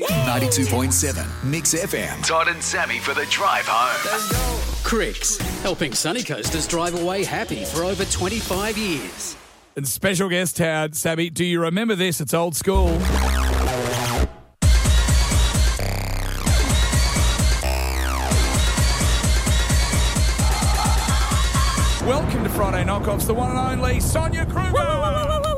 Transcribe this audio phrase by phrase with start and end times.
[0.00, 2.26] 92.7 Mix FM.
[2.26, 4.82] Todd and Sammy for the drive home.
[4.82, 9.36] Cricks, helping Sunny Coasters drive away happy for over 25 years.
[9.76, 12.20] And special guest Todd, Sammy, do you remember this?
[12.20, 12.86] It's old school.
[22.04, 25.53] Welcome to Friday Knockoffs, the one and only Sonia Kruger.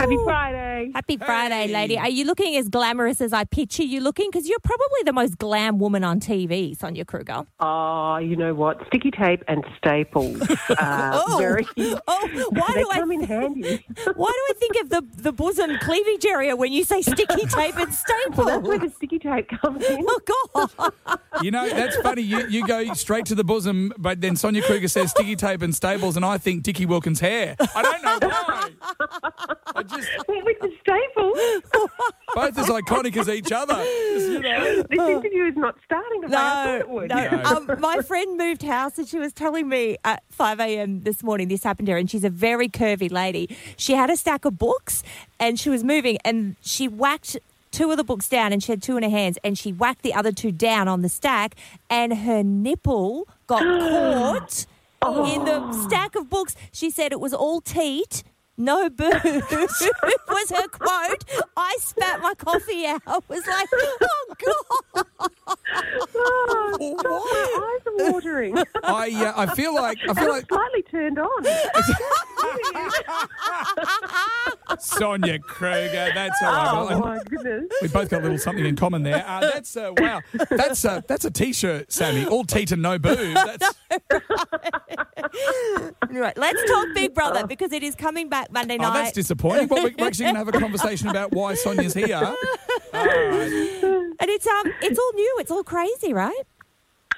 [0.00, 0.90] Happy Friday.
[0.94, 1.72] Happy Friday, Hey.
[1.74, 1.98] lady.
[1.98, 4.30] Are you looking as glamorous as I picture you looking?
[4.32, 7.44] Because you're probably the most glam woman on TV, Sonia Kruger.
[7.60, 8.78] Oh, you know what?
[8.86, 10.40] Sticky tape and staples.
[10.70, 11.36] Uh, Oh.
[11.38, 11.66] very.
[12.08, 13.84] Oh, why they do I in handy.
[14.14, 17.76] why do I think of the, the bosom cleavage area when you say sticky tape
[17.76, 18.44] and staple?
[18.44, 20.04] Well, that's where the sticky tape comes in.
[20.08, 20.20] Oh
[20.56, 20.92] God!
[21.42, 22.22] You know, that's funny.
[22.22, 25.74] You, you go straight to the bosom, but then Sonia Kruger says sticky tape and
[25.74, 27.56] stables, and I think Dickie Wilkins' hair.
[27.74, 28.70] I don't know why.
[29.74, 31.38] I just, With the staples.
[32.34, 33.82] both as iconic as each other.
[33.84, 34.82] You know.
[34.82, 37.08] This interview is not starting the way I thought No, it would.
[37.10, 37.42] no.
[37.44, 41.00] Um, my friend moved house and she was telling me at 5 a.m.
[41.02, 43.56] this morning this happened to her, and she's a very curvy lady.
[43.76, 45.02] She had a stack of books
[45.38, 47.36] and she was moving, and she whacked
[47.70, 50.02] two of the books down, and she had two in her hands, and she whacked
[50.02, 51.54] the other two down on the stack,
[51.88, 54.66] and her nipple got caught
[55.32, 56.56] in the stack of books.
[56.72, 58.22] She said it was all teat.
[58.60, 61.24] No booze was her quote.
[61.56, 63.00] I spat my coffee out.
[63.06, 65.06] I Was like, oh god.
[66.14, 68.58] Oh, stop, my eyes are watering.
[68.84, 71.42] I, uh, I feel like I feel I'm like slightly turned on.
[74.78, 76.10] Sonia Kruger.
[76.14, 76.68] That's all right.
[76.72, 77.64] Oh, Well, my goodness.
[77.82, 79.24] we both got a little something in common there.
[79.26, 80.20] Uh, that's uh, wow.
[80.50, 82.26] That's uh, that's a t-shirt, Sammy.
[82.26, 83.34] All teat and no booze.
[83.34, 83.74] That's,
[86.12, 88.90] Right, let's talk Big Brother because it is coming back Monday night.
[88.90, 89.68] oh, that's disappointing.
[89.68, 92.16] Well, we're actually going to have a conversation about why Sonia's here.
[92.16, 92.36] All
[92.92, 93.80] right.
[94.20, 96.42] and it's um it's all new, it's all crazy, right?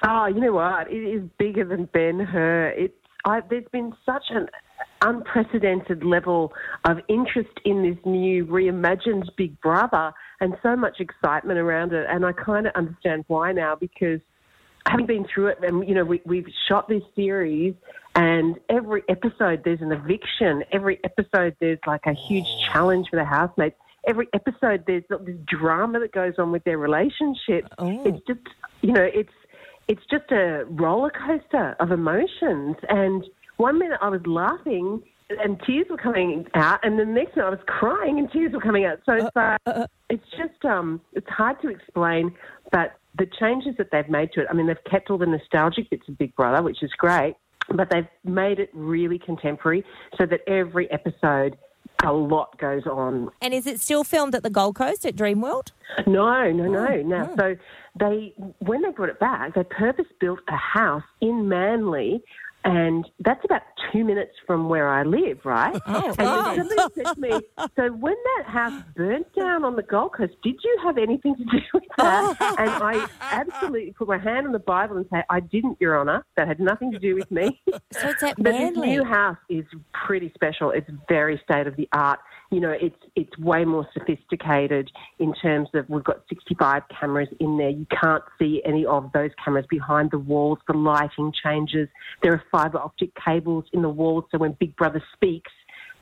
[0.03, 0.91] Oh, you know what?
[0.91, 2.67] It is bigger than Ben Hur.
[2.77, 2.93] It's
[3.25, 4.47] I, there's been such an
[5.03, 6.53] unprecedented level
[6.85, 12.05] of interest in this new reimagined Big Brother, and so much excitement around it.
[12.09, 14.19] And I kind of understand why now because
[14.87, 17.73] having been through it, and you know, we, we've shot this series,
[18.15, 20.63] and every episode there's an eviction.
[20.71, 23.75] Every episode there's like a huge challenge for the housemates.
[24.07, 27.67] Every episode there's this drama that goes on with their relationship.
[27.77, 28.03] Oh.
[28.05, 28.41] It's just,
[28.81, 29.31] you know, it's
[29.87, 32.75] it's just a roller coaster of emotions.
[32.89, 33.23] And
[33.57, 37.51] one minute I was laughing and tears were coming out, and the next minute I
[37.51, 38.99] was crying and tears were coming out.
[39.05, 42.35] So uh, it's like, it's just um, it's hard to explain,
[42.71, 44.47] but the changes that they've made to it.
[44.49, 47.35] I mean, they've kept all the nostalgic bits of Big Brother, which is great,
[47.73, 49.83] but they've made it really contemporary,
[50.17, 51.57] so that every episode.
[52.05, 53.29] A lot goes on.
[53.41, 55.71] And is it still filmed at the Gold Coast at Dreamworld?
[56.05, 56.87] No, no, no.
[56.89, 57.55] Oh, now, so
[57.97, 62.21] they when they brought it back, they purpose built a house in Manly,
[62.63, 65.79] and that's about two minutes from where I live, right?
[65.93, 66.55] Oh, and wow.
[66.55, 67.41] then somebody said to me,
[67.75, 71.43] "So when that house burnt down on the Gold Coast, did you have anything to
[71.43, 75.39] do with that?" and I absolutely put my hand on the Bible and say, "I
[75.39, 76.25] didn't, Your Honour.
[76.37, 79.65] That had nothing to do with me." So it's at But this new house is
[80.05, 80.71] pretty special.
[80.71, 82.19] It's very state of the art.
[82.53, 87.57] You know, it's it's way more sophisticated in terms of we've got 65 cameras in
[87.57, 87.71] there.
[87.71, 90.59] You can't see any of those cameras behind the walls.
[90.67, 91.89] The lighting changes.
[92.21, 95.51] There are fibre optic cables in the walls, so when Big Brother speaks,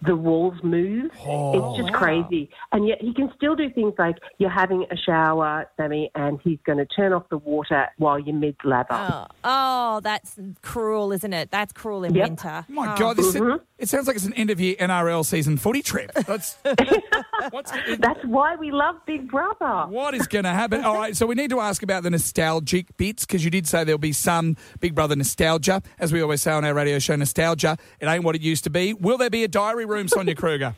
[0.03, 1.11] the walls move.
[1.25, 1.73] Oh.
[1.75, 2.49] it's just crazy.
[2.71, 6.59] And yet he can still do things like you're having a shower, Sammy, and he's
[6.65, 8.87] going to turn off the water while you're mid lather.
[8.91, 11.51] Oh, oh, that's cruel, isn't it?
[11.51, 12.27] That's cruel in Yep.
[12.29, 12.65] winter.
[12.69, 12.97] Oh my Oh.
[12.97, 13.63] God, this mm-hmm.
[13.77, 16.11] it sounds like it's an end of year NRL season footy trip.
[16.13, 16.57] That's
[17.51, 19.85] what's, That's why we love Big Brother.
[19.89, 20.83] what is going to happen.
[20.83, 23.83] All right, so we need to ask about the nostalgic bits because you did say
[23.83, 27.15] there'll be some Big Brother nostalgia, as we always say on our radio show.
[27.15, 28.93] Nostalgia, it ain't what it used to be.
[28.93, 30.75] Will there be a diary room, Sonia Kruger?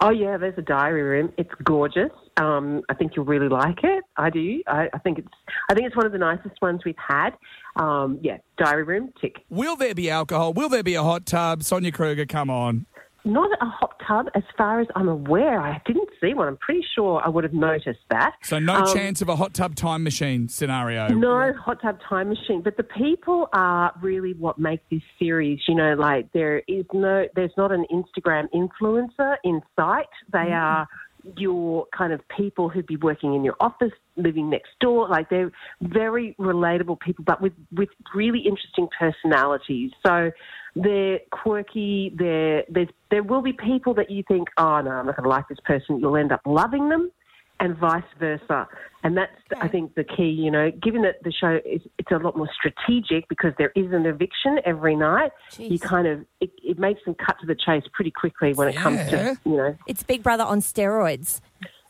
[0.00, 1.32] Oh yeah, there's a diary room.
[1.38, 2.10] It's gorgeous.
[2.36, 4.04] Um, I think you'll really like it.
[4.16, 4.62] I do.
[4.68, 5.28] I, I think it's.
[5.68, 7.30] I think it's one of the nicest ones we've had.
[7.76, 9.36] Um, yeah, diary room tick.
[9.50, 10.52] Will there be alcohol?
[10.52, 11.64] Will there be a hot tub?
[11.64, 12.86] Sonia Kruger, come on.
[13.24, 15.60] Not a hot tub, as far as I'm aware.
[15.60, 16.48] I didn't see one.
[16.48, 18.34] I'm pretty sure I would have noticed that.
[18.42, 21.08] So no Um, chance of a hot tub time machine scenario.
[21.08, 25.60] No hot tub time machine, but the people are really what make this series.
[25.68, 30.06] You know, like there is no, there's not an Instagram influencer in sight.
[30.32, 30.86] They are
[31.36, 35.08] your kind of people who'd be working in your office, living next door.
[35.08, 35.50] Like they're
[35.82, 39.90] very relatable people, but with with really interesting personalities.
[40.06, 40.30] So
[40.82, 42.12] they're quirky.
[42.16, 45.28] They're, there's there will be people that you think, oh no, I'm not going to
[45.28, 45.98] like this person.
[45.98, 47.10] You'll end up loving them
[47.60, 48.68] and vice versa.
[49.02, 50.28] And that's, I think, the key.
[50.28, 53.92] You know, given that the show is it's a lot more strategic because there is
[53.92, 55.30] an eviction every night.
[55.52, 55.70] Jeez.
[55.70, 58.76] You kind of it, it makes them cut to the chase pretty quickly when it
[58.76, 59.76] comes to you know.
[59.86, 61.40] It's Big Brother on steroids.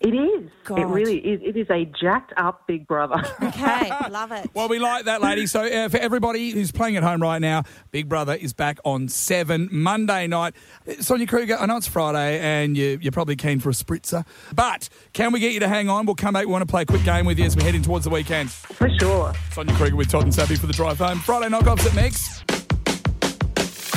[0.01, 0.49] It is.
[0.65, 0.79] God.
[0.79, 1.41] It really is.
[1.43, 3.23] It is a jacked up Big Brother.
[3.49, 4.49] Okay, love it.
[4.55, 5.47] Well, we like that, lady.
[5.47, 9.09] So, uh, for everybody who's playing at home right now, Big Brother is back on
[9.09, 10.55] 7 Monday night.
[10.87, 14.25] Uh, Sonia Kruger, I know it's Friday and you, you're probably keen for a spritzer,
[14.55, 16.07] but can we get you to hang on?
[16.07, 16.47] We'll come back.
[16.47, 18.51] We want to play a quick game with you as we're heading towards the weekend.
[18.51, 19.33] For sure.
[19.53, 21.19] Sonia Kruger with Todd and Sammy for the drive home.
[21.19, 22.45] Friday knockoffs at Mix.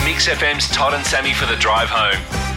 [0.06, 2.51] Mix FM's Todd and Sammy for the drive home.